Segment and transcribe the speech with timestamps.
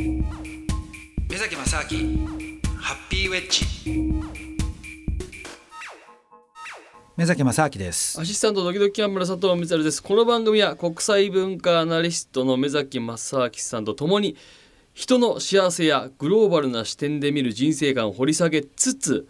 [0.00, 2.26] 目崎正明
[2.78, 3.66] ハッピーウェッジ。
[7.18, 8.18] 目崎正明です。
[8.18, 14.36] アシスタントドキドキキャンプの佐藤光ですこの番組は国際文化アナリストの目崎正明さんと共に
[14.94, 19.28] 人の幸せやグローバルな視点で見る人生観を掘り下げつつ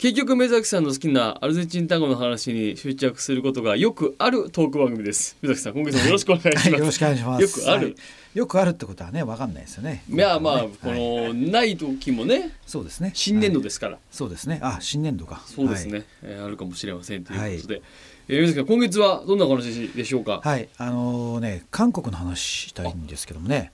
[0.00, 5.36] 結局目崎さんの好きなアルゼンチン単語の話に執着することがよくあるトーク番組です。
[5.42, 7.42] 目崎さん今月もよろしくお願いします、はい、よろしくお願いします。
[7.42, 7.94] よくある、はい、
[8.32, 10.02] よくあるってことはねわかんないですよね。
[10.08, 13.10] いやまあ、この、ない時もねそうですね。
[13.12, 14.58] 新年度ですから、そうですね。
[14.62, 15.42] あ新年度か。
[15.44, 17.82] そうですね、えー、あるかもしれませんということで、
[18.28, 20.40] えー、今月はどんな話でしょうか？
[20.42, 20.70] はい。
[20.78, 23.70] あのね韓国の話したいんですけどもね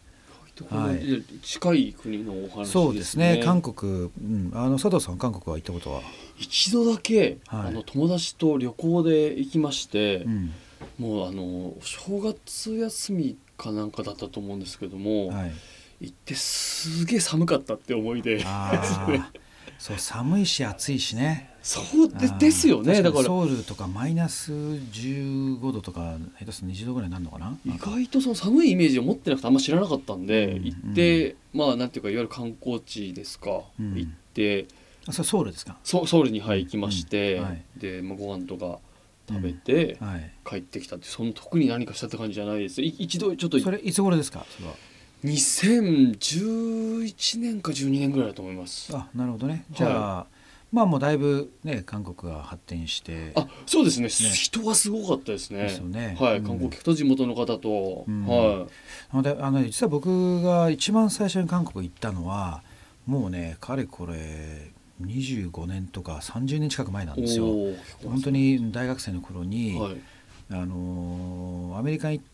[0.64, 3.42] はい、近い国のお話、ね、そうですね。
[3.44, 6.00] 韓国、うん、あの佐藤さん韓国は行ったことは？
[6.38, 10.52] 一度だけ、はい、あの友達と旅行で行きまして、うん、
[10.98, 15.52] もうあの正月休みかなんかだったと思うんですけども、はい、
[16.00, 18.44] 行ってすげえ寒かったって思い出で。
[19.78, 23.02] そう寒いし暑いしねそうでですよね。
[23.02, 23.24] だから。
[23.24, 27.58] ソウルとかマイナス15度とか下手すると20度ぐらいになるのかな？
[27.66, 34.68] 意外とその寒いイメージを持ってなくてあんま知らなかったんで、うん、行って、うん、まあなんていうかいわゆる観光地ですか、うん、行って。
[35.08, 35.76] あそれソウルですか？
[35.82, 38.78] ソソウルに、はい、行きまして、はい、で、まあ、ご飯とか
[39.28, 39.98] 食べて、
[40.48, 42.80] 帰ってきたってその特に何かしたって感じじゃないです。
[42.80, 44.46] 一度ちょっとそれいつ頃ですか？
[44.56, 44.74] それは。
[45.24, 48.96] 2011年か12年ぐらいだと思います。
[48.96, 49.64] あなるほどね。
[49.72, 50.35] じゃあ、はい
[50.76, 55.62] まあもうだいぶね韓国が発展してあそうですね、ね、人はすごかったですね。
[55.62, 56.18] ですよね。
[56.20, 58.58] はい、うん、観光客と地元の方と、うん、はい。
[58.58, 58.66] な
[59.14, 62.62] のであの実は僕が一番最初に韓国行ったのは
[63.06, 67.46] もうねかれこれ25年とか30年近く前なんですよ。
[68.04, 69.96] 本当に大学生の頃に、はい、
[70.50, 72.24] あのアメリカに行っ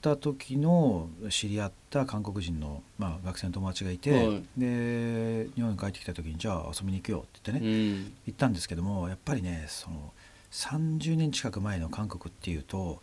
[0.00, 10.12] た時の知り合った韓国人の、まあ、学生の友達がいて、はい、で日本に帰ってきた時にじゃあ遊びに行くよって言ってね、うん、行ったんですけどもやっぱりねその
[10.50, 13.00] 30年近く前の韓国っていうと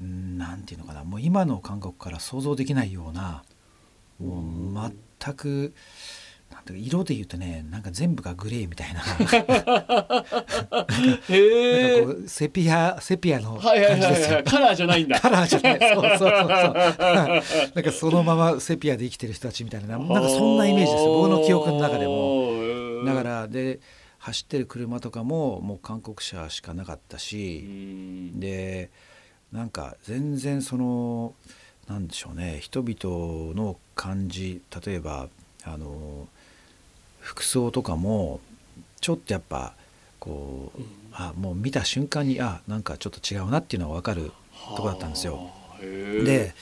[0.00, 3.42] 何て言うのかなもう今の韓国から想像できないような
[4.18, 5.72] もう全く。
[6.54, 9.00] なんて色で言うとねなんか全部がグレーみたいな。
[11.28, 15.20] へなんかこうセピアセピアの感じですよ、カラーじゃないんだ。
[15.20, 15.78] カラーじゃない。
[15.94, 16.30] そうそうそうそう。
[17.74, 19.98] なんかそのままセピアで生きてる人たちみたいな。
[19.98, 21.14] なんかそんなイメージですよ。
[21.14, 23.04] 僕の記憶の中でも。
[23.04, 23.80] だからで
[24.18, 28.32] 走ってる車とかももう韓国車しかなかったし。
[28.34, 28.90] で
[29.52, 31.34] なんか全然その
[31.88, 32.58] なんでしょうね。
[32.60, 35.28] 人々の感じ例えば
[35.64, 36.28] あの
[37.24, 38.40] 服装とかも
[39.00, 39.72] ちょっとやっぱ
[40.20, 44.30] こう、うん、あもう見た瞬間にあなんかちょっと違うなっていうのが分かる
[44.76, 45.50] とこだったんですよ。
[45.80, 46.54] で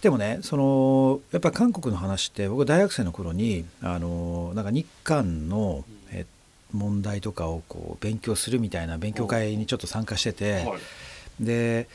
[0.00, 6.24] でもねそのやっぱ韓国の話って僕大学生の頃にあのなんか日韓のえ
[6.72, 11.88] 問題とかをこう勉強するみたいな勉強会にちょっと参加してて、はい、で、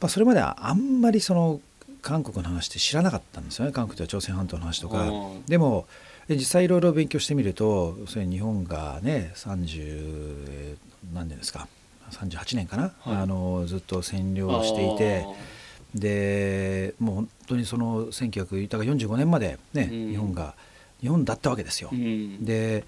[0.00, 1.60] まあ、それまではあんまりその
[2.02, 3.72] 韓国の話って知らなかったんですよね。
[3.72, 5.04] 韓国では朝鮮半島の話とか。
[5.46, 5.88] でもで
[6.28, 10.76] 実際いろいろ勉強してみるとそれ日本がね30
[11.12, 11.68] 何年ですか
[12.10, 15.26] ？38年かな、はい、あのずっと占領していて
[15.94, 20.54] でもう本当にその1945年までね、うん、日本が
[21.00, 21.90] 日本だったわけですよ。
[21.92, 22.84] うん、で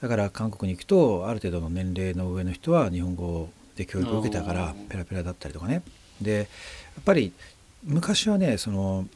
[0.00, 5.82] だから韓国に行くとある程度の年齢の上の人は日本語で教育を受けたからペラペラだったりとかね。
[6.20, 6.42] でや
[7.00, 7.32] っぱり
[7.84, 9.06] 昔はねその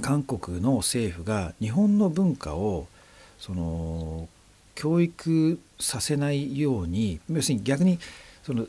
[0.00, 2.86] 韓国の政府が日本の文化を
[3.38, 4.28] その
[4.74, 7.98] 教育させないように要するに逆に
[8.42, 8.66] その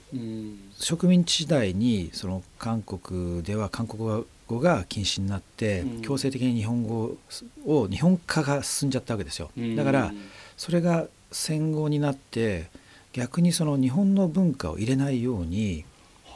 [0.79, 7.17] 植民地時代にその韓国では韓国語が禁止になって強制的に日本語
[7.65, 9.51] を日本化が進んじゃったわけですよ。
[9.75, 10.11] だから
[10.55, 12.69] それが戦後になって
[13.13, 15.85] 逆にその日本の文化を入れないように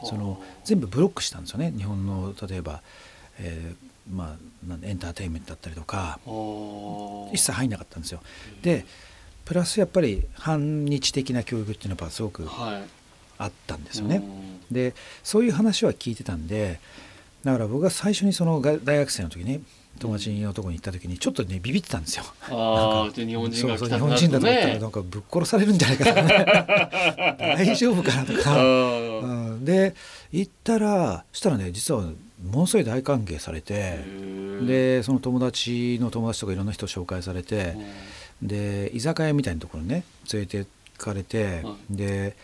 [0.04, 1.72] その全部ブロックしたんですよね。
[1.76, 2.82] 日本の例えば、
[3.42, 6.18] えー、まあ、エンターテインメントだったりとか
[7.32, 8.20] 一切入んなかったんですよ。
[8.62, 8.84] で
[9.44, 14.18] プラスやっぱり反日的な教育っていうのはすごくあったんですよね。
[14.18, 14.26] はい、
[14.70, 14.94] で
[15.24, 16.78] そういう話は聞いてたんで
[17.44, 19.62] だから僕が最初にその大学生の時に
[19.98, 22.24] 友達のとこに行った時にちょっとねビビってたんですよ。
[22.50, 26.46] ああ日本人が来た、ね、日本人だと思ったらなんかぶっ殺されるんじゃないかとかね
[27.58, 28.64] 大丈夫かなとか。
[28.64, 29.94] うん、で
[30.30, 32.04] 行ったらしたらね実は
[32.44, 33.98] ものすごい大歓迎されて
[34.66, 37.76] でその友達の友達とかいろんな人紹介されて
[38.42, 40.66] で居酒屋みたいなところにね連れて行
[40.98, 42.36] かれてで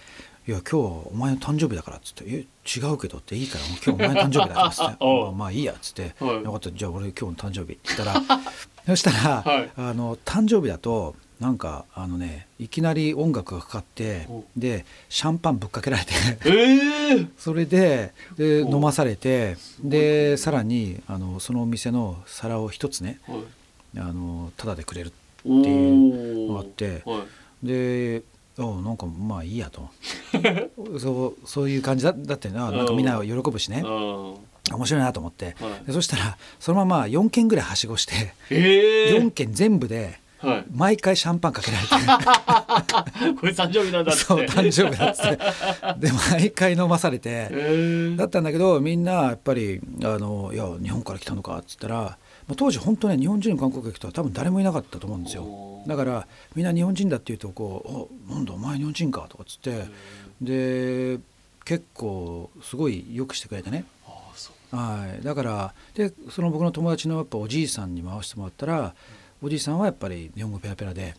[0.49, 5.23] いや今日お前の誕生日だから」っつって「え違うけど」って「いいから今日お前の誕生日だから」っつって「おう。
[5.25, 6.43] まあまあいいや」っつって「はい。
[6.43, 8.23] よかったじゃあ俺今日の誕生日」って言ったら
[8.87, 9.71] そしたら、はい。
[9.77, 14.45] あの誕生日だとなんかあのねいきなり音楽がかかってお。
[14.57, 16.13] でシャンパンぶっかけられて
[16.47, 18.69] ええ それででお。
[18.71, 23.99] 飲まされてでさらにあのそのお店の皿を一つねはい。
[23.99, 25.13] あのタダでくれる
[25.47, 27.25] おっていうのがあーっては
[27.63, 27.67] い。
[27.67, 28.23] で
[28.59, 29.89] あなんかまあいいやと。
[30.99, 33.83] そうそういう感じだだってななんかみんな喜ぶしね。
[34.71, 35.55] 面白いなと思って。
[35.61, 35.87] はい。
[35.87, 40.65] でそしたらそのまま4軒ぐらいはしごしてええ4軒全部ではい。
[40.71, 41.95] 毎回シャンパンかけられて
[43.35, 44.23] これ誕生日なんだって。
[44.23, 46.07] そう誕生日だって。
[46.07, 47.49] で毎回飲まされて。
[47.51, 52.17] ええだったんだけどみんなやっぱりあの「いや日本から来たのか」っつったら、ま
[52.53, 55.83] あ、当時本当ね日本人の観光客とは多分誰もいなかったと思うんですよ。
[55.87, 59.87] だからみんな日本人だっていうとこう「おなんだお前日本人か」とかっつって。
[60.41, 61.19] で
[61.65, 63.85] 結構すごいよくしてくれてね。
[64.71, 68.95] はい、だからでその僕の友達のやっぱおじいさんに回してもらったら
[69.41, 71.15] おじいさんはやっぱり日本語ペラペラで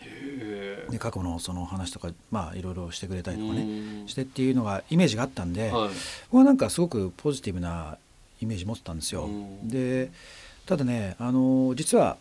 [0.89, 4.07] で過去のその話とかまあいろいろしてくれたりとかねうん。
[4.07, 5.89] してっていうのがイメージがあったんで、はい。
[6.31, 7.97] 僕はなんかすごくポジティブな
[8.41, 9.25] イメージ持ってたんですよ。
[9.25, 9.69] うん。
[9.69, 10.11] で
[10.65, 12.17] ただねあの実は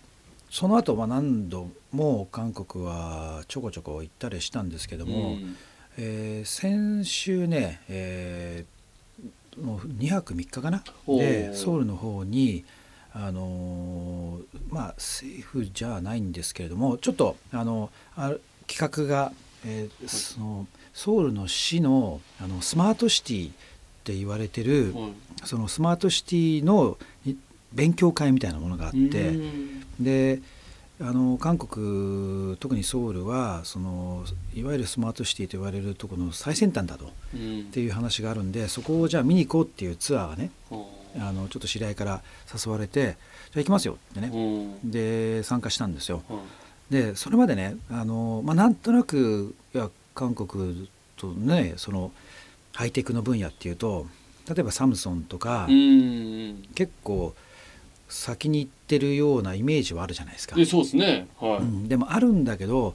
[0.51, 5.57] その後まあ何度も韓国はちょこちょこ行ったりしたんですけども、うん。
[5.97, 8.79] えー先週ね、えー
[9.61, 10.85] もう2泊3日かな？
[11.09, 12.65] でソウルの方に
[13.15, 19.33] あのーまあ政府じゃないんですけれどもちょっとあのある企画が、
[19.67, 23.53] えーそのソウルの市のあのスマートシティっ
[24.05, 25.13] て言われてる、はい。
[25.45, 27.35] そのスマートシティのい
[27.73, 29.85] 勉強会みたいなものがあって、うん。
[30.01, 30.41] で
[31.01, 34.25] あの韓国特にソウルはその
[34.57, 37.65] いわゆるスマートシティと言われるところの最先端だとっうん。
[37.67, 40.51] ていう話があるんでそこをじゃあ見に行こうっていうツアーがね
[41.19, 42.23] ああのちょっと知り合いから
[42.53, 43.13] 誘われてじゃ
[43.57, 44.31] あ行きますよってね。
[44.33, 44.91] ーうん。
[44.91, 46.23] で参加したんですよ。
[46.29, 46.39] はい
[46.91, 52.13] でそれまでねあの、まあ、なんとなくいや韓国とねその
[52.73, 54.07] ハイテクの分野っていうと
[54.49, 57.35] 例えばサムソンとか、うん結構
[58.09, 60.57] 先に行ってるようなイメージはあるじゃないですか。
[60.57, 61.29] でそうですね。
[61.39, 62.95] はい、うん、でもあるんだけど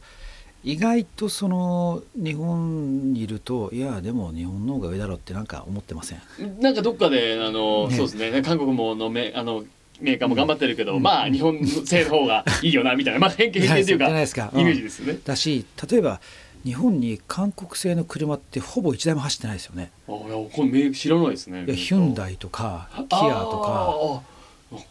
[0.63, 6.21] 意外とその日本にいるといやでも日本の方が上だろうってなんか思ってません？
[6.61, 7.95] なんかどっかであの、ね。
[7.97, 8.41] そうですね。
[8.41, 9.65] 韓国ものめあの
[9.99, 11.03] メーカーも頑張ってるけど、うん。
[11.03, 13.19] まあ日本製の方がいいよなみたいな。
[13.19, 14.07] まあ偏見偏見というか
[14.55, 15.19] イメージですよね。
[15.25, 16.21] だし例えば
[16.63, 19.91] 日本に韓国製の車ってほぼ一台も走ってないですよね。
[20.07, 20.19] あいや
[20.49, 21.65] これメ知らないですね。
[21.67, 23.17] いやヒュンダイとかキアとか。
[23.17, 24.21] あーあ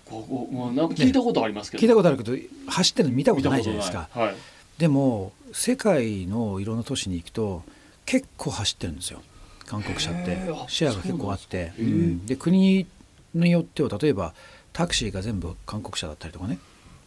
[0.04, 2.36] ここもうなんか聞いたことありますけど、聞いたことあるけど
[2.68, 4.08] 走ってるの見たことないじゃないですか。
[4.12, 4.34] はい。
[4.78, 7.62] でも世界のいろんな都市に行くと
[8.04, 9.22] 結構走ってるんですよ。
[9.66, 10.36] 韓国車って。
[10.68, 11.72] シェアが結構あって。
[12.26, 12.86] で国
[13.34, 14.34] によっては例えば
[14.72, 16.58] タクシーが全部韓国車だったりとかね、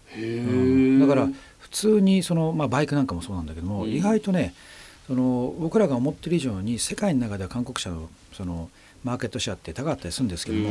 [0.10, 0.98] へうん。
[0.98, 1.06] え。
[1.06, 1.28] だから
[1.60, 3.92] 普通にその、まあ、バイクなんかもそうなんだけども、うん。
[3.92, 4.54] 意外とね
[5.08, 8.70] その僕らが思ってる以上に世界の中では韓国車のその
[9.04, 10.70] マーケットシェアって高かったりするんですけども、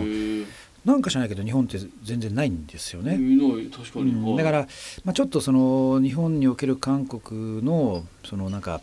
[0.85, 3.17] なんか知らないけど日本って全然ないんですよね。
[3.17, 4.37] ない確かに、うん。
[4.37, 4.69] だから、
[5.05, 8.81] まあ、ちょっとその日本における韓国のそのなんか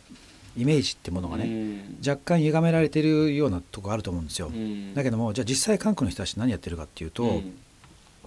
[0.57, 4.47] イメージってものがね、ね若干歪められてるようなとこあると思うんですよ。
[4.47, 4.93] うん。
[4.95, 7.37] だけどもじゃあ実際韓国の人たち何やってるかっていうと、うん。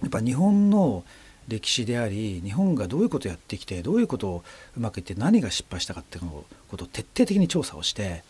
[0.01, 1.03] やっぱ日本の
[1.47, 4.43] 歴史であり日本がどういうことをやってきてどういうことを
[4.75, 6.23] うまくいって何が失敗したかっていう
[6.69, 8.23] ことを徹底的に調査をして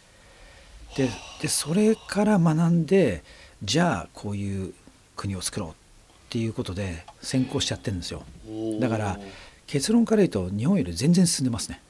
[0.98, 1.10] で
[1.42, 3.24] でそれから学んで
[3.64, 4.74] じゃあこういう
[5.16, 5.74] 国を作ろうっ
[6.30, 8.24] ていうことで先行しちゃってるんですよ。
[8.80, 9.20] だから
[9.68, 11.82] 結論から言うと日本より全然進んでますね。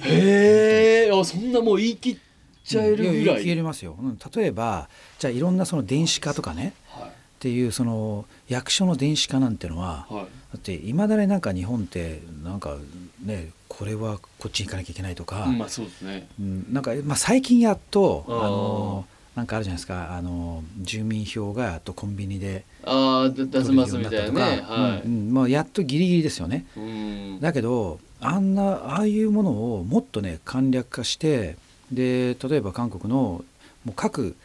[0.00, 2.16] へえあそんなもう言い切っ
[2.64, 3.96] ちゃえるぐらい,、や言い切れますよ。
[4.00, 4.18] うん。
[4.34, 4.88] 例えば
[5.18, 10.24] じゃあいろんなその電子化とかねはっていうその役所の電子化なんてのはいはい。
[10.24, 10.28] だ
[10.58, 12.76] っていまだになんか日本ってなんか
[13.24, 16.28] ねこれはこっちに行かなきゃいけないとか、うんまあそうですね。
[16.40, 16.66] うん。
[16.72, 20.14] なんか、まあ、最近やっとあのなんかあるじゃないですか。
[20.14, 24.62] あの住民票がやっとコンビニでああ出せますみたいなね。
[24.62, 25.28] か、はい、うん。
[25.28, 25.34] うん。
[25.34, 26.66] まあ、やっとギリギリですよね。
[26.76, 27.40] うん。
[27.40, 31.56] だけどあんなああいうものをもっとね簡略化して
[31.90, 33.44] で例えば韓国の
[33.84, 34.36] もう各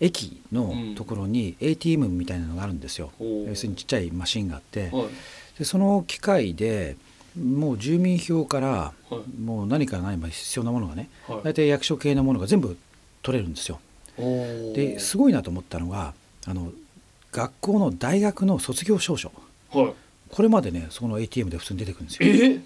[0.00, 4.90] 駅のところに ATM みたいなのがあるんですよ、おー要するにちっちゃいマシンがあって。
[4.90, 5.06] はい。
[5.58, 6.96] でその機械で
[7.40, 9.40] もう住民票からはい。
[9.40, 11.40] もう何から何まで必要なものがねはい。
[11.44, 12.76] 大体役所系のものが全部
[13.22, 13.80] 取れるんですよ。
[14.16, 16.14] ですごいなと思ったのが
[16.46, 16.72] あの
[17.32, 19.32] 学校の大学の卒業証書。
[19.72, 19.92] はい。
[20.30, 22.28] これまでねその ATM で普通に出てくるんですよ。
[22.28, 22.60] え？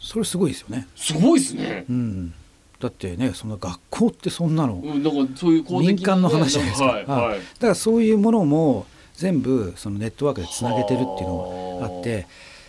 [0.00, 0.86] それすごいですよね。
[0.94, 1.84] すごいですね。
[1.88, 2.34] うん、
[2.80, 6.86] だってねその学校ってそんなの、うん、なんかそういう民間の話じゃないですか。
[6.86, 7.38] はいはい。
[7.38, 12.26] だからそういうものも全部そのネットワークでつなげてるっていうのがあって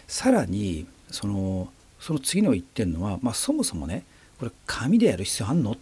[0.08, 1.70] さらにその
[2.00, 4.04] その次の言ってるのは、まあ、そもそもね
[4.40, 5.78] これ紙でやる必要あんのっ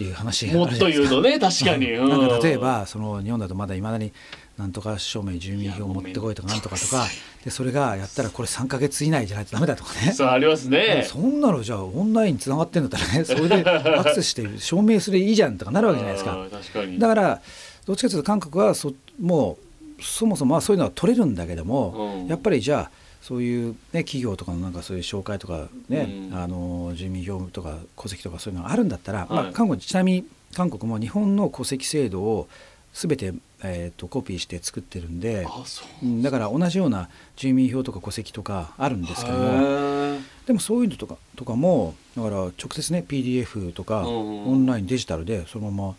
[0.00, 2.08] ていう話がもっと言うとね確かに、うん。
[2.08, 4.12] なんか例えうんばその日本だとまだいまだに
[4.56, 7.06] なんとか証明住民票持ってこいとかなんとかとか
[7.44, 10.12] でそれがやったらこれ3か月以内じゃないとダメだとかね。
[10.12, 11.04] そうありますね。
[11.06, 16.36] そんなのじゃあオンラインつながってんだったらね それでアクセスして証明すればいいじゃんとかなるわけじゃないですか。
[16.36, 16.98] うん確かに。
[16.98, 17.40] だから
[17.84, 19.58] どっちかというと韓国はそも
[19.98, 22.26] うそもそもまあそういうのは取れるんだけども、うん。
[22.26, 26.34] やっぱりじゃあそういう、ね、企業とかのなんかそういう紹介とかね、うん。
[26.34, 32.48] あの住民票とか戸籍とかそういうのがあるんだったら、まあ、はい韓国ちなみに韓国も日本の戸籍制度を
[32.92, 35.46] 全て、えー、とコピーして作ってるんで、
[36.22, 45.94] だから同じような住民票とか戸籍とかあるんですけどもでもそういうのとかとかもだから直接ね PDF とか、うんうんオンラインデジタルでそのま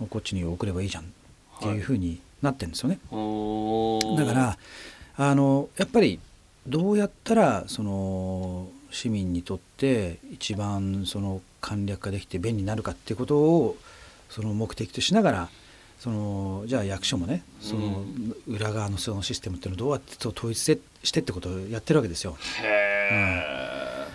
[0.00, 1.06] まこっちに送ればいいじゃんっ
[1.60, 2.98] ていうふうになってるんですよね。
[3.10, 4.18] おー。
[4.18, 4.58] だから
[5.16, 6.20] あのやっぱり
[6.68, 13.76] どうやったらその市民にとって一番その簡略化できて便利になるかっていうことを
[14.30, 15.48] その目的としながら
[15.98, 18.04] そのじゃあ役所もねその
[18.46, 22.36] 裏側のそのシステムっていうのをどうやって統一してってことをやってるわけですよ。
[22.62, 23.66] へ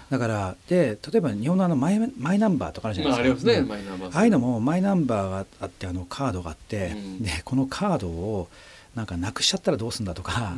[0.10, 3.51] だからで例えば日本のあのマイマイナンバーとかあるじゃーないですか。
[3.51, 4.17] まあありますね、うんマイナンバー。
[4.17, 7.24] ああいうのもマイナンバーがあってあのカードがあって、うん。
[7.24, 8.50] でこのカードを
[8.96, 10.54] なんかなくしちゃったらどうするんだとか、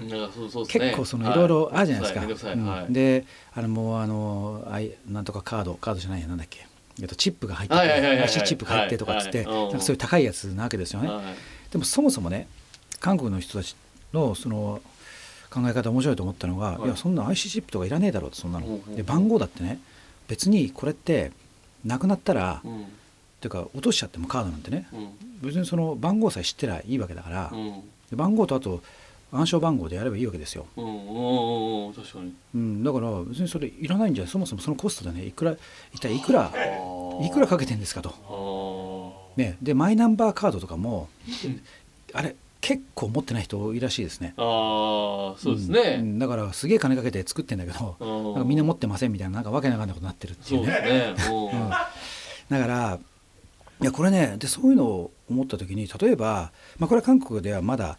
[0.67, 1.47] 結構そのいろい。
[1.47, 2.49] ろあるじゃないですか。
[2.49, 2.85] はい。
[2.85, 2.93] うん。
[2.93, 6.65] であれもうあのあいなんとかカードカードじゃないやなんだっけ。
[6.99, 8.27] えっとチップが入ってて、はいはいはいはいはい。
[8.27, 9.69] IC チップが入ってとかっつって、はいはいうん。
[9.69, 11.07] なんかそういう高いやつなわけですよね。
[11.09, 11.23] はい
[11.71, 12.47] でもそもそもね
[12.99, 13.75] 韓国の人たち
[14.13, 14.79] のその
[15.49, 16.85] 考え方面白いと思ったのが、はい。
[16.85, 19.79] い、やそんな IC チップとかいらねえだろうってそんなの、で番号だってね
[20.27, 21.31] 別にこれって
[21.85, 22.85] なくなったら、っうん。
[23.41, 25.09] ていうか落としちゃってもカードなんてねうん。
[25.41, 28.81] 別にその番号さえ知ってりゃいいわけだから、うんで番号とあと
[29.31, 32.33] 暗証番号でやればいいわけですよ、うんうんうん確かに。
[32.53, 34.31] うん、だから別にそれいらないんじゃない？
[34.31, 35.55] そもそもそのコストでねいくら
[35.91, 36.51] 一体いくら
[37.21, 41.09] いくらかけてんですかと、あね、でマイナンバーカードとかも
[42.13, 44.35] あれ結構持ってない人多いらしいですね。
[44.37, 51.15] ーあーそうですんね、んだからすげえ金かけて作ってんだけどうんなんかみんな持ってませんみたいななんかわけなかんないことになってるっていそううね。
[51.27, 51.45] うん。
[51.45, 51.69] うん。
[51.69, 51.79] だ
[52.59, 52.99] から
[53.81, 57.97] いやこれねでそういうのを思った時に例えば、まあ、これは韓国ではまだ、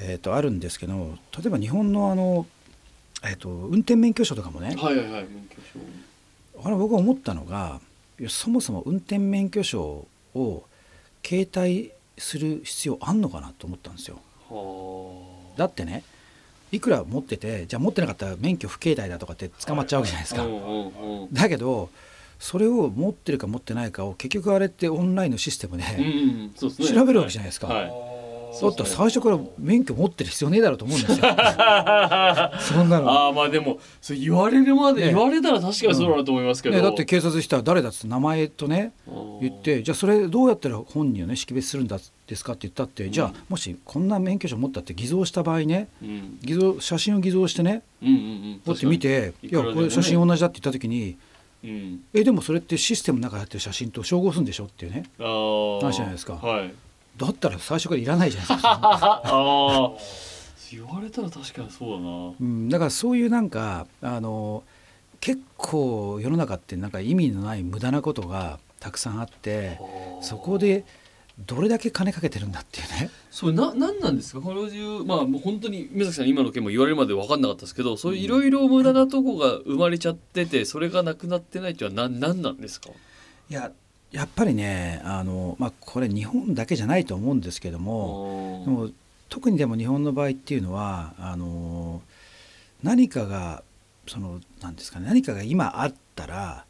[0.00, 2.46] えー、とあるんですけど例えば日本のあの、
[3.24, 5.78] えー、と運転免許証とかもねはいはいはい免許証
[6.64, 7.80] あれ僕が思ったのが
[8.28, 10.64] そもそも運転免許証を
[11.24, 14.20] 携帯する必要あんのかなと思ったんですよ。
[14.48, 16.02] はあだってね
[16.72, 20.46] いくら持っててじゃあ持ってなかったら免許不携帯だとかって捕まっちゃうわけじゃないですか。
[21.32, 21.90] だけど
[22.38, 26.50] それを持ってるか持ってないかを結局あれってオンラインのシステムでね。
[26.58, 27.68] 調べるわけじゃないですか。
[27.68, 28.16] はい。
[28.62, 31.16] だったら最初から免許持ってる必要ねえだろうと思うんですよ。
[32.60, 33.10] そんなの。
[33.10, 38.92] ああまあでもそれ言われるまで、ね言われたら確かにそうだと思いますけど、ね、だって警察したら誰だっつって名前とね
[39.40, 46.38] 言ってじゃあそれどうやったら本人をね識別するんだですかって言ったって、じゃあもしこんな免許証持ったって偽造した場合ねうん。
[46.42, 48.54] 偽造写真を偽造してねうんうんうん。
[48.56, 51.16] こうやって見て「いやこれ写真同じだ」って言った時に
[51.64, 55.04] うん「えでもそれってシステムの中でやってる写真と照合するんでしょ?」っていうね。
[55.18, 56.34] ああ話じゃないですか。
[56.34, 56.74] はい。
[57.16, 59.92] だったら最初からいらないじゃないですか。
[60.72, 62.32] 言われたら確かにそうだな。
[62.40, 64.64] うん、だからそういうなんかあの
[65.20, 69.78] 結構世の中ってなんか意味のない無駄なことがたくさんあって
[70.20, 70.84] そこで
[71.38, 73.10] どれだけ金かけてるんだっていうね。
[73.30, 74.40] それな何なんですか？
[74.40, 82.88] こういうまあもう本当に宮崎さん今の件も言われるまで分かんなかったですけどそういういろいろ無駄なとこが生まれちゃっててそれがなくなってないっていうのは何何なんですか？
[83.50, 83.70] いや
[84.12, 88.90] やっぱりねあの、まあ、これ日本だけじゃないと思うんですけどもでも
[89.28, 92.00] 特にでも日本の場合っていうのはあの
[92.82, 93.62] 何かが
[94.06, 96.64] そのなんですかね何かが今あったら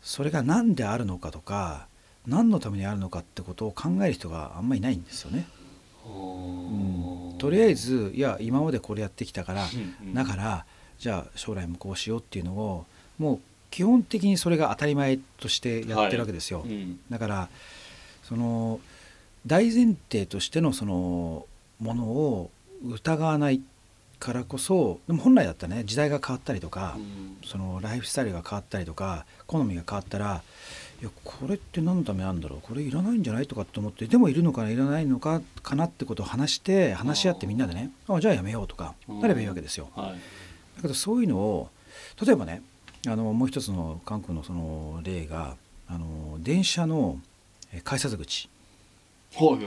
[0.00, 1.88] それが何であるのかとか
[2.26, 5.46] 何のためにあるのかってことを考える人があんまりいないんですよね。
[6.04, 9.66] うん、とりあえずいや今までこれやってきたから
[10.14, 10.64] だから
[10.98, 12.86] じゃあ将来もこうしようっていうのを
[13.18, 16.62] もう基本的にそれが当たり前としてやってるわけですよ。
[16.64, 16.98] うん。
[17.10, 17.48] だから
[18.24, 18.80] その
[19.46, 21.46] 大前提としてのその
[21.80, 22.50] ものを
[22.84, 23.60] 疑わない
[24.18, 26.96] からこそでも本来だったらね時代が変わったりとか、
[27.44, 30.42] そのライフスタイルが変わったりとか好みが変わったら
[31.02, 32.60] いやこれって何のためなんだろう？
[32.62, 39.88] これいらないんじゃないとかって思ってでもいるのかないらないのかかなってことを話して話し合ってみんなでねあじゃあやめようとかなればいいわけですよ。
[39.96, 40.10] はい。
[40.76, 41.70] だけどそういうのを
[42.24, 42.62] 例えばね
[43.08, 45.56] あのもう一つの韓国のその例が
[45.88, 47.18] ああの電車の
[47.72, 48.48] え改札口、
[49.34, 49.64] はいはい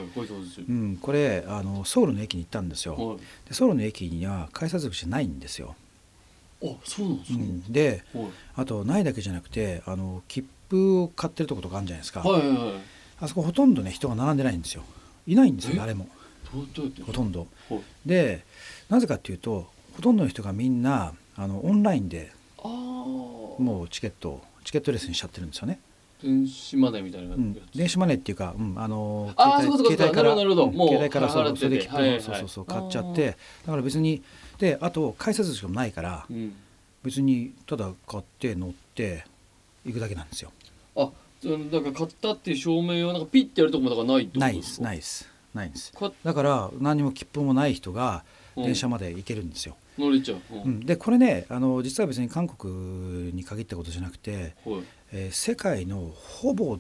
[0.70, 2.96] うん、これあのソウルの駅に行ったんですよ。
[2.96, 3.18] はい。
[3.50, 5.76] でソウルの駅には改札口ないんですよ、
[6.64, 8.26] あそうなんですか、うん、ではい。
[8.56, 12.74] あとないだけじゃなくてあの切符を買ってるとことかあるじゃないですか、はいはいはい。
[13.22, 14.84] あそこほとんどね人が並んでないんですよ。
[15.28, 15.78] いないんですよえ？
[15.78, 16.08] 誰も。
[16.52, 17.48] ほとんど。
[17.70, 17.82] はい。
[18.06, 18.44] で
[18.90, 22.32] なぜかっていうとほとんどの人がみんなあのオンラインで
[22.64, 25.80] ももうチケットをチケットレスにしちゃってるんですよね、
[26.24, 32.22] 電子マネーみたいなやうん、つ、電子マネーっていうか、うん、あのあーそういうこと携帯からう携帯からそそれで切符をはいはい。
[32.22, 33.38] そうそうそう買っちゃって。
[33.66, 34.22] だから別に
[34.58, 36.56] であと改札口もないからうん、
[37.04, 39.26] 別にただ買って乗って
[39.86, 40.52] 行くだけなんですよ。
[40.96, 41.10] あ
[41.42, 45.92] そのだから買ったっていう証明をなんかピッてやるとこもだからないってことないですかないですないんです。
[45.94, 48.24] かだから何にも切符もない人が
[48.56, 48.64] うん。
[48.64, 50.62] 電車まで行けるんですよ、乗れちゃう、うん。
[50.62, 50.80] うん。
[50.80, 54.84] でこれねあの実は別に韓国に限ったことじゃなくて、はい。
[55.12, 56.80] えー世界のほぼ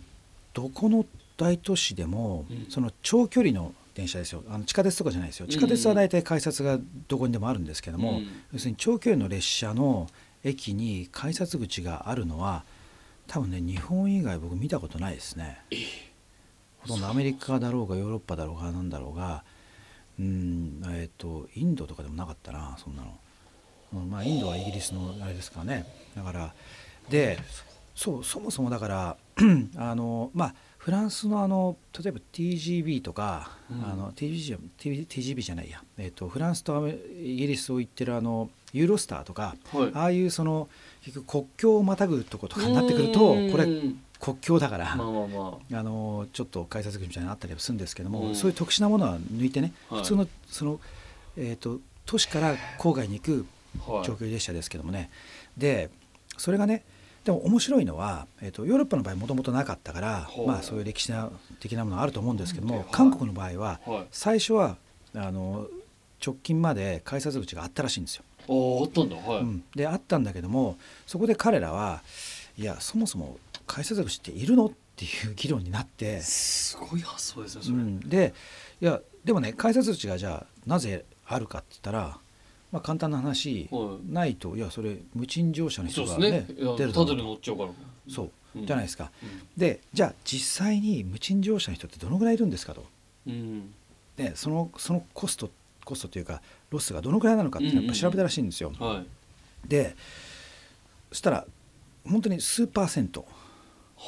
[0.54, 1.06] どこの
[1.38, 2.66] 大都市でも、うん。
[2.70, 4.44] その長距離の電車ですよ。
[4.50, 5.48] あの地下鉄とかじゃないですよ。
[5.48, 8.28] 地下鉄は大体改札がどこにでもあるんですけども、うん。
[8.54, 10.08] 要するに長距離の列車の
[10.46, 12.64] 駅に改札口があるのは
[13.28, 15.60] 多分ね日本以外僕見たことないですね。
[16.80, 19.44] ほとんどアメリカだろうがヨーロッパだろうがなんだろうが
[20.20, 23.18] うんえっ、とインドとかでもなかったなそんなの、
[23.94, 25.86] うんまあインドはイギリスのあれですからね。
[26.16, 26.54] だから
[27.10, 27.38] で
[27.96, 29.18] そうそもそもだから
[29.78, 33.84] あのまあフランスのあの例えば TGB とか、うん。
[33.84, 39.92] あの TGB, じゃ TGB じゃないや、えっとフランスとアメイギリスを行ってるあのユーロスターとかはい。
[39.96, 40.68] ああいうその
[41.06, 43.52] 結局国境をまたぐとことかになってくるとうん。
[43.52, 43.68] これ
[44.20, 45.84] 国境だから、まあまあまあ。
[45.84, 48.36] のちょっと改札口みたいなのあったりはするんですけども、うん。
[48.36, 50.00] そういう特殊なものは抜いてね、はい。
[50.02, 50.80] 普通のその、
[51.38, 53.46] えー、と都市から郊外に行く
[53.88, 54.06] あはい。
[54.06, 55.12] 長距離列車ですけどもね、
[55.58, 55.92] で
[56.38, 56.84] それがね
[57.24, 60.48] でも面白いのは、えー、とヨーロッパの場合もともとなかったから、はい。
[60.48, 61.14] まあ、そういう歴史
[61.60, 62.86] 的なものはあると思うんですけども、はい。
[62.92, 64.08] 韓国の場合ははい。
[64.12, 64.78] 最初は
[65.14, 65.68] あの
[66.26, 68.24] 直近まで改札口があったらしいんですよ。
[68.48, 72.02] あったんだはい、うん、であったんだけどもそこで彼らは
[72.58, 73.38] いやそもそも
[73.68, 74.68] 改札口っているの？
[74.68, 76.22] っていう議論になって。
[76.22, 78.34] すごい発想ですねそれ、うん、で
[78.80, 82.18] いやでもね改札口がじゃあなぜあるかって言ったら、
[82.72, 84.14] まあ、簡単な話、はい。
[84.14, 86.46] ないといやそれ無賃乗車の人がねね。
[86.48, 87.70] 出るだろうただで乗っちゃうから
[88.08, 88.66] そう、うん。
[88.66, 89.12] じゃないですか。
[89.22, 89.42] うん。
[89.58, 92.86] でじゃあ実際に無賃乗車の人ってどのぐらいいるんですかと。
[93.28, 93.74] うん。
[94.16, 95.50] でそのそのコスト
[95.84, 96.42] コストというか
[96.76, 98.72] ロスがどのぐらいなのかってやっぱ調べたらしいんですよ。
[98.80, 99.04] は
[99.66, 99.68] い。
[99.68, 99.96] で
[101.10, 101.46] そしたら
[102.08, 103.26] 本当に数パーセント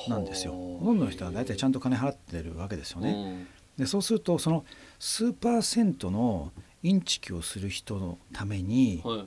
[0.08, 0.54] なんですよ。
[0.54, 3.14] ほとんどの人は大体ちゃんと金払ってるわけですよね。
[3.14, 4.66] ねでそうするとその
[5.00, 6.52] 数パーセントの
[6.84, 9.26] インチキをする人のためには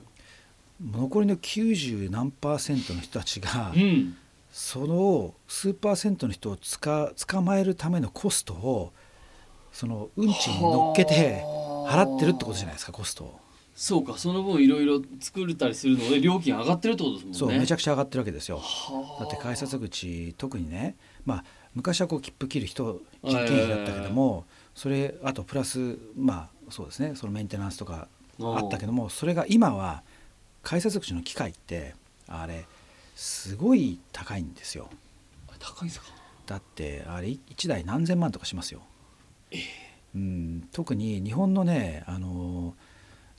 [0.83, 4.17] 残りの90何パーセントの人たちがいうん。
[4.51, 8.91] その数パーセントの人をつか捕まえるためのコストを
[9.71, 11.41] その運賃に乗っけて
[11.87, 13.39] 払ってるってことじゃないですかコストを。
[13.73, 17.37] そうかその分いろいろ作れたりするので料金上がってるってことですもんね。
[17.37, 18.61] そうめちゃくちゃ上がってるわけですよ。
[19.17, 28.07] ゃだって改札口特にねまあ昔はこう切符切る人はい人件費だったけどもそれあとプラスまあそうですねそのメンテナンスとか
[28.41, 30.03] あったけどもそれが今は
[30.63, 31.95] 改札口の機械って
[32.27, 32.65] あれ
[33.15, 34.89] すごい高いんですよ。
[35.59, 36.07] 高いんですか？
[36.45, 38.81] だってあれ1台何千万とかしますよ、
[40.15, 42.75] うん、特に日本のねあの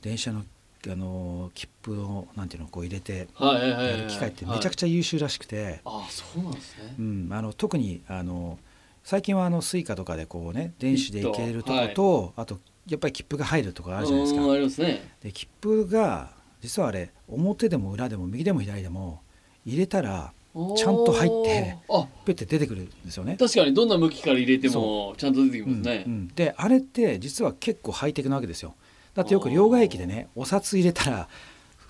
[0.03, 0.45] 電車の
[0.91, 3.91] あの切符をなんていうのこう入れてはいはいはいはい。
[3.93, 6.95] やる機械ってめちゃくちゃ優秀らしくて、ゃあそうなんですね。
[6.99, 8.59] うん、あの特にあの
[9.05, 12.59] 最近はあの Suica とかでこうね電子で行けるとこと、あと
[12.89, 14.43] やっぱり切符が入るところあるじゃないですか。
[14.43, 15.09] うんありますね。
[15.21, 19.21] で切符が実はあれ表でも裏でも右でも左でも
[19.65, 20.33] 入れたら
[20.77, 22.07] ちゃんと入ってあ。
[22.25, 23.37] ペッて出てくるんですよね。
[23.39, 26.29] 確かにどんな向きから入れてもちゃんと出てきますね、うんうん。
[26.29, 28.75] であれって実は結構ハイテクなわけですよ。
[29.15, 31.29] だってよく両替駅でねお札入れたら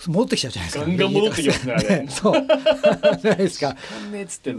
[0.07, 0.87] 戻ってきちゃうじゃないですか。
[0.87, 2.46] ガンガン戻ってきますね そう。
[3.20, 3.77] じゃないですか。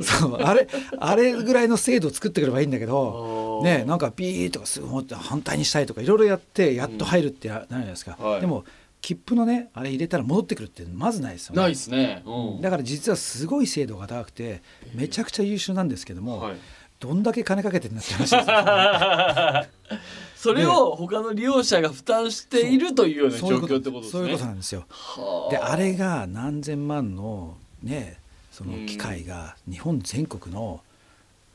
[0.02, 0.36] そう。
[0.36, 3.62] あれあれぐらいの精度を作ってくればいいんだけど。
[3.64, 8.42] ね、なんかビーとかすぐ持って反対にしたいとかいろいろやってやっと入るってやなるじゃないですか、はい。
[8.42, 8.66] でも
[9.04, 11.62] 切符のねあれ入れたら戻ってくるってまずないですよね。
[11.62, 14.64] ないですね、うん、だから実はすごい精度が高くて
[14.96, 16.56] めちゃくちゃ優秀なんですけども、はい。
[17.02, 20.00] どんだけ金かけてんだって話ですよ。
[20.38, 24.12] それを他の利用者が負担しているというような状況ってことですね。
[24.12, 24.86] そういうことなんですよ。
[24.88, 28.18] はであれが何千万のね
[28.54, 30.80] その機械が日本全国の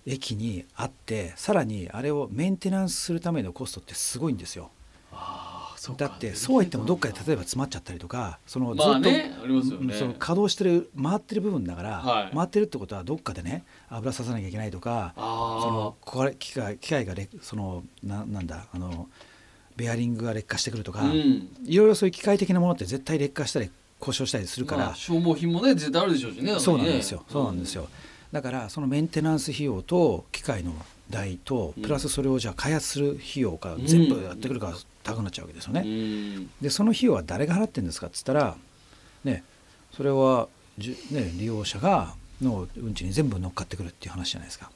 [0.05, 4.71] 駅にあってさらにあれをメンテナンスするためのコストってすごいんですよ。
[5.13, 5.48] あ
[5.97, 9.11] だってそうは言ってもどっかで例えば詰まっちゃったりとかそのずっまと、
[9.97, 12.37] その稼働してる回ってる部分だから、はい。
[12.37, 19.09] 回ってるってことはどっかでね油ささなきゃいけないとかそのあこれ機械機械が劣そのななんだあの
[19.77, 21.49] ベアリングが劣化してくるとか、あうん。
[21.65, 27.89] いろいろそういう機械的なものって絶対劣化したり故障したりするから、まあ消耗品もね絶対あるでしょうしねそうなんですよ、そうなんですよよ。
[28.33, 30.75] だからそのメンテナンス費用と機械の
[31.11, 31.83] 代とうん。
[31.83, 36.51] プラスそれをじゃあ開発する費用が全部やってくるから高くなっちゃうわけですよね、うん。
[36.61, 38.57] でその費用は誰が払ってるんですかっつったら
[39.25, 39.43] ね
[39.97, 44.71] それはじゅ、ね、利用者がの運賃に全部乗っかってくるっていう話じゃないですか。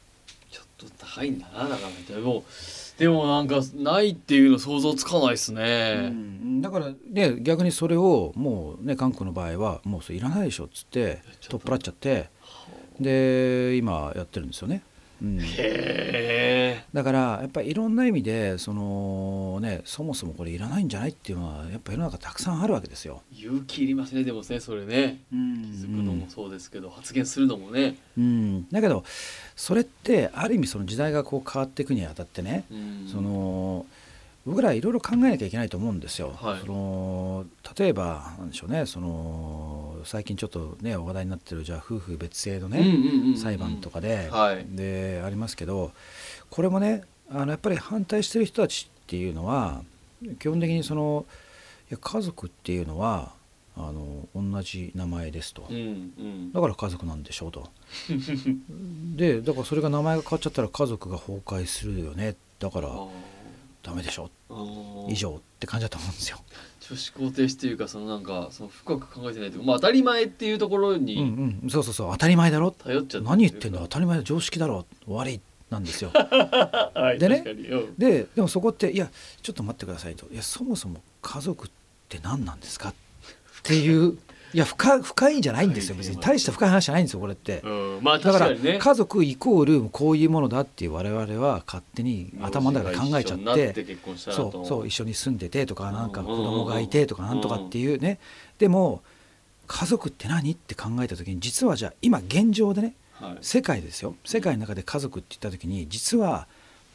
[0.50, 2.44] ちょっと高いんだなだからでも
[2.98, 6.60] でもなんかないっていうの想像つかないですね、うん。
[6.60, 12.30] だからね逆にそれをもうね韓国の場合はもうそれいらないでしょっつって取っ払っちゃって
[12.98, 14.82] で今やってるんですよね。
[15.22, 23.22] うん、へえだからやっぱりいろんな意味でそのねそもそもこれいらないんじゃないっていうのはやっぱ世の中たくさんあるわけですよ。
[23.32, 25.20] 勇気いりますねでもねそれね。
[25.30, 29.04] 気づくのもそうですけど、発言するのもね、うん、だけど
[29.54, 33.08] それってある意味その時代がこう変わっていくにあたってね、うん。
[33.10, 33.86] その
[34.44, 36.32] 僕らいろいろ考えなきゃいけないと思うんですよ。
[36.40, 37.46] はいその
[37.78, 45.92] 例えばなんでしょうねその最近ちょっとね話題になってるじゃあ夫婦別姓のね、裁判とかで,、はいでありますけど
[46.50, 49.82] これもねあのやっぱり反対してる人たちっていうのは
[50.38, 51.24] 基本的にその
[51.90, 53.32] いや家族っていうのは
[53.76, 55.66] あの同じ名前ですと。
[55.70, 57.70] うんうんだから家族なんでしょうと。
[59.16, 63.06] でだからそれが名前が変わっちゃったら家族が崩壊するよねだからあ
[63.82, 64.30] ダメでしょ？
[65.08, 66.38] 以上って感じだと思うんですよ。
[66.88, 71.24] 女子肯定していうかそのなんかその深く考えてないというかまあ当たり前っていうところうんにう
[71.66, 71.68] ん。
[71.70, 72.12] そうそうそう。
[72.12, 72.70] 当たり前だろ？
[72.72, 74.84] 頼っちゃって何言ってんだ当たり前だ常識だろ？
[75.06, 75.40] 悪い
[75.70, 76.10] なんですよ。
[76.14, 77.42] はいでね。
[77.98, 79.10] ででもそこっていや
[79.42, 80.26] ちょっと待ってくださいと。
[80.32, 81.70] いやそもそも家族っ
[82.08, 82.90] て何なんですか？
[82.90, 82.94] っ
[83.62, 84.18] ていう
[84.54, 85.96] いや深深いんじゃないんですよ。
[85.96, 86.16] 別に。
[86.18, 87.60] 大した深い話じゃないんですよこれって。
[87.64, 87.98] うん。
[88.02, 95.94] まあだから家族イコールこういうものだっていう我々は勝手に頭の中で考えちゃってそうそう一緒に住んでてとかうん。
[95.94, 98.18] なんか子供がいてとかなんとかっていうね。
[98.58, 99.02] でも
[99.66, 103.38] 家族って何って考えた時に実はじゃあ今現状でねはい。
[103.40, 104.16] 世界ですよ。
[104.24, 106.46] 世界の中で家族って言った時に実は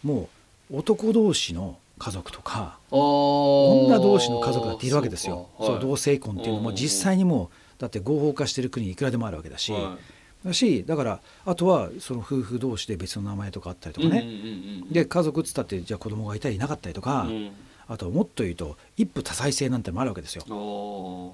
[0.03, 0.29] も
[0.71, 5.49] う男同士の家族とか女女同士の家族だっているわけですよ。
[5.59, 5.81] そうはい。
[5.81, 9.97] 同性婚っていうのも実際にもうだって合法化してる国いくらでもあるわけだし、は
[10.45, 17.51] だしだからあとはその夫婦同士で別の名前とかあったりとかね、うんうんうんうんで家族っつったってじゃあ子供がいたりいなかったりとか、うん。
[17.89, 20.43] あともっと言うと一夫多妻制なんてのもあるわけですよ。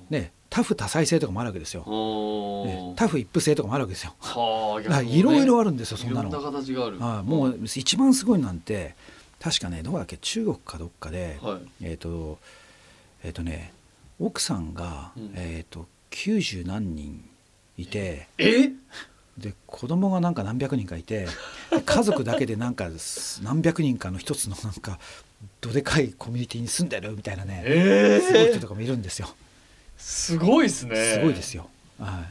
[0.09, 1.81] ね多夫多妻制とかもあるわけですよ。
[1.81, 4.13] ね、多夫一夫制とかもあるわけですよ。
[5.03, 6.29] いろいろあるるんですよそんなの。
[6.29, 8.95] いろんな形があもう一番すごいのなんて
[9.43, 11.59] 確かねどこだっけ中国かどっかで、はい。
[11.83, 12.39] えっ、と
[13.25, 13.73] えっ、とね
[14.19, 15.33] 奥さんが、うん。
[15.35, 17.29] えっ、と90何人
[17.77, 18.27] いて。
[18.37, 18.71] え？
[19.37, 21.25] で子供がなんか何百人かいて
[21.71, 22.87] で家族だけでなんか
[23.41, 24.99] 何百人かの一つのなんか
[25.59, 29.29] どでかいコミュニティに住んでるみたいなねえすごい人ーとかもいるんですよ。
[29.97, 30.95] すごいですね。
[30.95, 31.67] すごいですよ、
[31.99, 32.25] は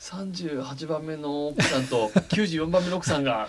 [0.00, 3.48] 38番目の奥さんと94番目の奥さんが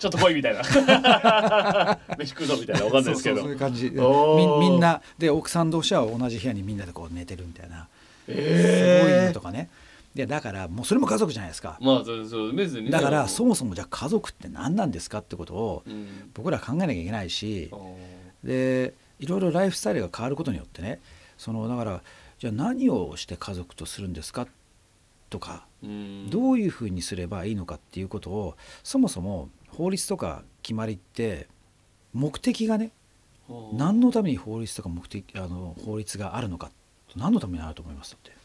[0.00, 0.62] ちょっと来いみたいな。
[2.18, 2.84] 飯食うぞみたいな。
[2.86, 3.42] わかい、んないですけど。
[3.42, 3.90] そういう感じ。
[3.90, 7.86] みみんなで奥さん同士は同じ部屋にみんなでこう寝てるみたいな、
[8.26, 9.68] すごいとかね。
[10.14, 11.78] でだからもうそれも家族じゃないですか。
[11.80, 12.90] まあそうそう別にね。
[12.90, 16.30] だからそもそもじゃあ家族って何なんですかってことをうん。
[16.34, 17.70] 僕ら考えなきゃいけないし
[18.42, 20.98] でいろいろライフスタイルが変わることによってね
[21.36, 22.02] そのだから
[22.38, 24.48] じゃあ何をして家族とするんですか
[25.28, 26.28] とかうん。
[26.28, 31.48] どういうふうにすればいいのかっていうことをそもそも法律とか決まりって
[32.12, 32.90] 目的がね
[33.72, 36.70] 何のために法律とか目的あの法律があるのか
[37.16, 38.40] 何のためにあると思いますだって。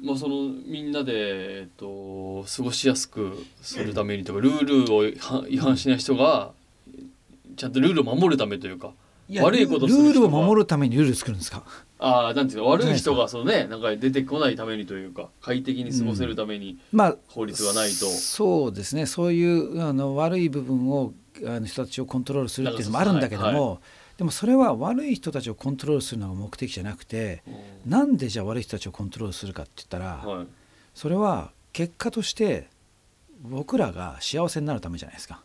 [0.00, 5.04] まあそのみんなで、えっと、過ごしやすくするためにとかルールを
[5.48, 6.52] 違反しない人が
[7.56, 8.92] ちゃんとルールを守るためというか
[9.40, 11.62] 悪いことルールを守るためにルール作るんですか？
[11.98, 19.06] ああなんていうか悪い人がそのねなんか出てこないためにというか快適に過ごせるためにまあ法律がないと、そうですね。
[19.06, 21.12] そういうあの悪い部分を
[21.46, 23.78] あの人たちをコントロールするっていうのもあるんだけども、はいは
[24.16, 27.50] でもそれは悪い人たちをコントロールするのが目的じゃなくてう
[27.88, 27.90] ん。
[27.90, 30.46] なんでじゃあ悪い人たちをコントロールするかって言ったら、はい。
[30.94, 32.68] それは結果として
[33.42, 35.40] 僕らが幸せになるためじゃないですか。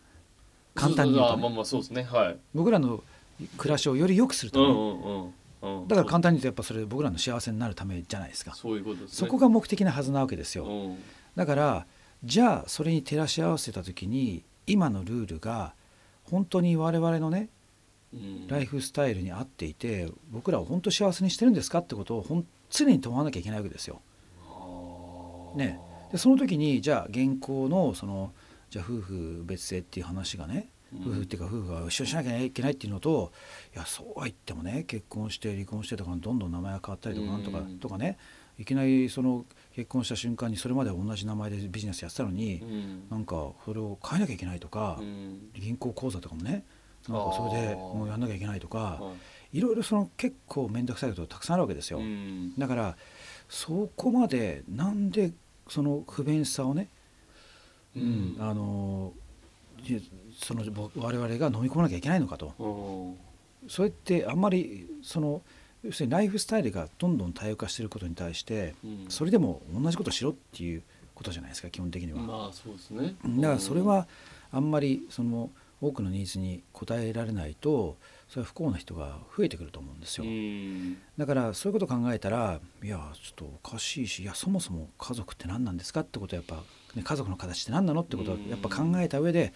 [0.74, 2.02] 簡単に言うと、ね、あまあまあそうですね。
[2.02, 2.38] はい。
[2.56, 3.04] 僕らの
[3.58, 5.34] 暮らしをより良くするため、うんうん
[5.88, 8.54] だから簡単に言うとやっぱそれ僕らの幸せになるためじゃないですか。
[8.54, 9.16] そういうことですね。
[9.16, 10.98] そこが目的なはずなわけですよ、うん。
[11.38, 11.86] だから
[12.22, 15.74] じゃあそれに照らし合わせた時に今のルールが
[16.26, 17.48] 本当に我々のね
[18.14, 18.48] うん。
[18.50, 24.02] ライフスタイルに合っていて僕らを本当幸せにしてるんですかってことをほん常に問わなきゃいけないわけですよ。
[25.56, 25.80] ね。
[26.12, 28.34] でその時にじゃあ現行のその
[28.70, 30.64] じゃあ夫婦別姓っていう話がねうん
[31.02, 33.32] 夫婦っていうか夫婦が一緒にしなきゃいけないっていうのと
[33.76, 38.18] いやそうは言ってもね結婚して離婚してとかどんどん名前が変わったりとかなんとかうんとかね
[38.60, 43.04] いきなりその結婚した瞬間にそれまでは同じ名前でビジネスやってたのにうん。
[43.10, 45.50] なんかそれを変えなきゃいけないとかうん。
[45.54, 46.64] 銀行口座とかもね
[47.08, 49.12] なんかそれでもうやんなきゃいけないとかは
[49.52, 49.62] い。
[49.62, 52.00] ろいろその結構面倒くさいことたくさんあるわけですよ。
[52.00, 52.54] うん。
[52.58, 52.98] だから
[53.50, 55.32] そこまでなんで
[55.68, 56.90] その不便さをね
[57.96, 59.14] うん、あの
[59.86, 59.94] い
[60.44, 62.54] そのぼ我々が飲み込まなきゃいけないのかと。
[62.60, 63.70] うん。
[63.70, 65.42] それってあんまりその
[65.84, 69.06] 要するにライフスタイルがどんどん多様化していることに対してうん。
[69.10, 70.84] それでも同じことしろっていう
[71.16, 72.22] ことじゃないですか基本的には。
[72.22, 73.16] まあそうですね。
[73.24, 74.08] だからそれは
[74.52, 75.50] あんまりその
[75.88, 77.98] 多くのニーズに応えられないと
[78.30, 80.32] それは不幸な人が増えてくると思うんですうよ。
[80.32, 80.98] ん。
[81.18, 86.64] だからそういうことを考えたらいやちょっとおかしいしいやそもそも家族って何なんですかってことはやっぱ、
[86.96, 89.54] ね、家族の形って何なのってことをやっぱ考えた上で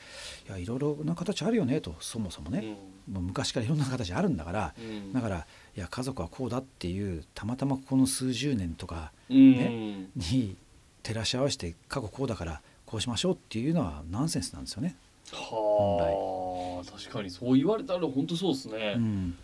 [0.48, 2.78] いやいろいろな形あるよねとそもそもね、
[3.12, 5.13] もう昔からいろんな形あるんだからうん。
[5.13, 9.52] だからいや家族はこうだっていうたまたまこの数十年とかうん。
[9.54, 10.56] ねに
[11.04, 14.96] 照らし合わせて過去こうだからこうしましょうっていうのはナンセンスなんですよね。
[15.36, 18.94] はあ確かにそう言われたら本当そうですね。
[18.98, 19.38] うん、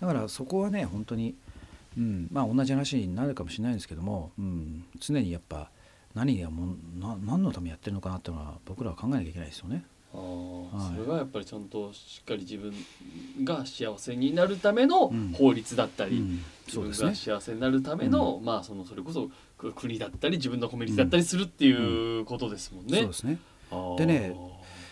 [0.00, 1.34] だからそこはね本当に、
[1.96, 5.70] うん、まあ同じ話になるかもしれないんですけども、うん、常にやっぱ
[6.14, 9.84] 何がもうな何のためにやってるのかなっていうのは僕らは考えなきゃいけないですよね。
[10.12, 10.20] あー
[10.76, 10.96] はい。
[10.96, 12.72] それはやっぱりちゃんとしっかり自分
[13.44, 15.32] が幸せになるためのうん。
[15.32, 17.34] 法律だったり、うん、自分がそうですね。
[17.34, 22.98] 幸せになるための、まあそのそれこそく国だったり自分のコミュニティだったりするっていうことですもんね。
[22.98, 23.38] そうですね。
[23.98, 24.34] でね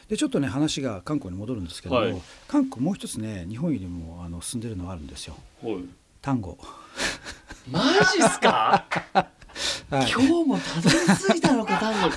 [0.09, 5.37] でちょっとね話が韓国に戻るんですけども、はい韓国もう一つね日本よりもあの進んでるのがあるんですよ。
[5.63, 5.77] はい
[6.23, 6.57] 単語。
[7.71, 8.85] マジっすか？
[9.91, 10.97] はい今日もたどり
[11.35, 12.13] 着いたのか単語に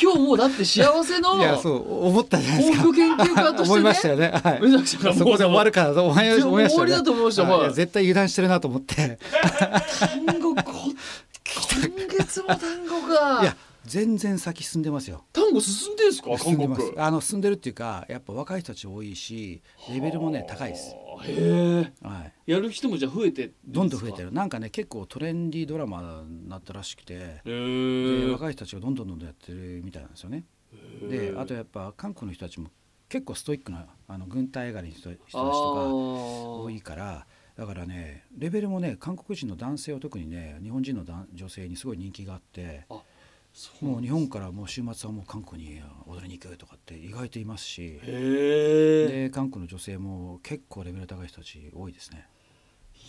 [0.00, 2.82] 今日もうだって幸せの思ったじゃないですか。
[2.84, 4.28] 幸福研究家としてね思いましたよね。
[4.28, 5.14] はい。
[5.16, 9.18] そこで終わるからと思いましたもう終わりだと思いましたはい絶対油断してるなと思って。
[10.26, 15.24] 単語こ今月も単語がいや全然先進んでますよ。
[15.32, 16.30] 単語進んでんすか？
[16.36, 16.98] 韓国。
[16.98, 20.90] あの進んでるっていうかやっぱ若い人たち多いしレベルもね高いです。
[20.90, 22.50] はあへえはい。
[22.50, 24.34] やる人もじゃあ増えてどんどん増えてるる。
[24.34, 27.14] なんかね結構トレンディードラマになったらしくて。
[27.14, 30.44] へでえ若い人たちがどんどんどんどんやってるみたいなんですよね。
[31.08, 32.70] であとやっぱ韓国の人たちも
[33.08, 35.48] 結構ストイックなあの軍隊上がりの人人たちとか
[35.86, 42.84] 多いからだからねレベルもね韓国人の男性は特にね日本人の男女性にすごい人気があって
[43.80, 52.26] もう日本からもう週末はもう韓国に踊りに行くとかって意外といますしで韓国の女性も結構レベル高い人たち多いですね。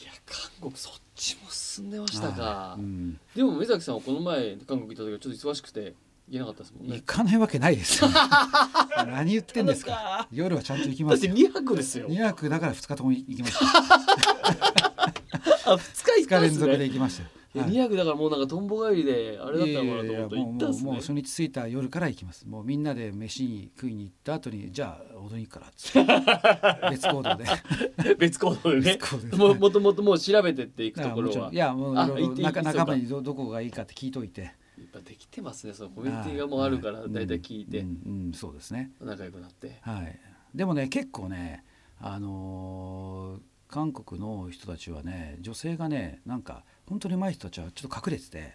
[0.02, 2.42] いや韓国そっちも進んでましたか。
[2.42, 2.82] はい。
[2.82, 3.20] うん。
[3.36, 5.96] でも目崎さんはこの前韓国行った時はちょっと忙しくて
[6.30, 6.96] 行けなかったですもんね。
[6.96, 8.10] 行かないわけないですよ。
[9.08, 10.28] 何言ってんですか。
[10.32, 12.08] 夜はちゃんと行きだってますよ2泊ですよ。
[12.08, 13.66] 2泊だから2日とも行きました。
[15.72, 17.74] あ2日行2ったんです日連続でね行きましたよいやはい。
[17.74, 20.84] 2泊だからもうなんかとんぼ帰りであれだったのかなと思ったらいやいやいや行ったんですね。
[20.86, 22.48] もうもう初日着いた夜から行きます。
[22.48, 26.90] もうみんなで飯に食いに行った後にじゃあ踊りに行くからっつって。
[26.92, 27.46] 別行動で。
[28.20, 29.00] 別行動でね。
[29.38, 31.52] ももともともう調べてっていくところは。
[31.52, 31.54] ん。
[31.54, 34.42] いやもう仲仲間にどどこがいいかって聞いといて。
[34.42, 34.50] や
[34.84, 37.12] っぱできてますねそのコミュニティがもうあるからはい。
[37.12, 37.80] 大体聞いて。
[37.80, 38.92] うんうんうんそうですね。
[39.02, 39.80] 仲良くなって。
[39.82, 40.20] はい。
[40.54, 41.64] でもね結構ね
[42.00, 48.54] あのー韓国の人たちはね女性がねなんか本当に上手い人たちはちょっと隠れてて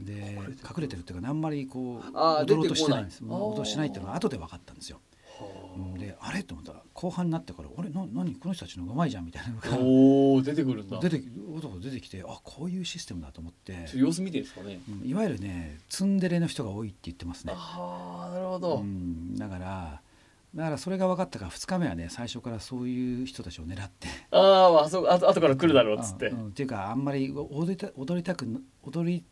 [0.00, 3.20] で隠れてるっていうかねあんまりこう踊ろうとしてないんです。
[3.20, 3.42] 出てこない。
[3.42, 5.00] 踊ろうとしてないっていうのが後で分かったんですよ。
[5.76, 6.42] うんであれ？
[6.42, 7.88] と思ったら後半になってから「あれ？
[7.88, 8.34] な何？
[8.34, 10.98] この人たちのうまいじゃん」みたいなのがおお出てくるんだ。
[11.00, 14.80] 出てき男が出てきてあこういうシステムだと思って、ちょ様子見てですかね。
[14.88, 17.54] うんいわゆるねツンデレの人が多いって言ってますね。
[17.56, 20.02] ああなるほうどん、だから
[20.54, 24.08] だからそれが分かったから2日目はね最初からそういう人たちを狙って。
[24.30, 26.26] あーあそうあと後から来るだろうっつって。
[26.28, 29.24] うんうんっていうかあんまり踊りた踊りたくな踊り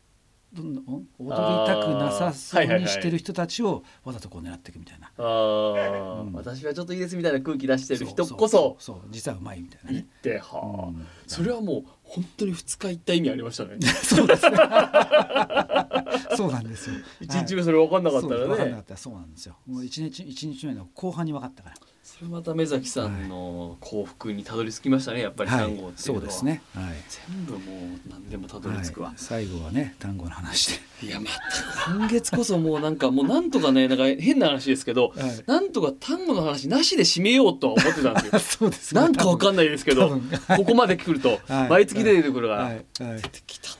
[0.51, 1.29] どんな踊り
[1.67, 5.11] たくなさそうにしてる人たちをわざとこう狙っていくみたいな。
[5.17, 6.33] ああ、うん。
[6.33, 10.07] 私はちょっといいですみたいな空気出してる人こそそうそう実はうまいみたいなね。
[10.23, 11.05] てはあ、うん。
[11.27, 14.57] それはもう本当に2日行った意味ありましたね そうですね。
[16.35, 16.95] そうなんですよ。
[17.21, 19.55] 1日目それ分かんなかったそう分かんならねかったらそうなんですよ。
[19.67, 21.75] もう一日一日目の後半に分かったから。
[22.01, 26.61] それまた目崎さんの幸福にたどり着きましたねやっぱりはい単語っていうのは、そうですね。
[26.73, 26.93] はい。
[27.27, 30.79] 全部もう何でもたどり着くわ、はい最後はね単語の話で。
[31.05, 40.19] い、やまた今月こそもうなんかもうなんとかねなんか変な話ですけど、はいなんとか単語の話なしで締めようとは思ってたんですよ そうですねなんかわかんないですけど
[40.57, 42.73] ここまで来ると、はい毎月出てくるから、はい。
[42.73, 42.83] はい。
[43.21, 43.75] 出てきたな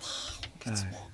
[0.65, 1.09] 今月も、はい。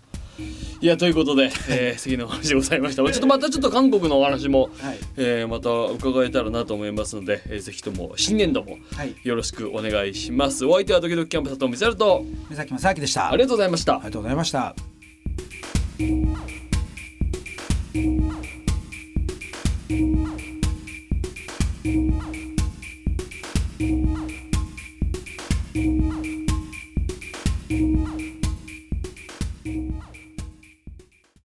[0.82, 3.04] い、やということで、えー、素敵なお話でございました。
[3.04, 4.98] ちょっとまたちょっと韓国のお話も、はい。
[5.18, 9.16] えーまた伺えたらなと思いますので、えーぜひとも新年度もはい。
[9.24, 10.66] よろしくお願いします。
[10.66, 13.32] お相手はドキドキキャンプ佐藤美猿と目崎正明でした。
[13.32, 13.94] ありがとうございました。
[13.94, 14.76] ありがとうございました「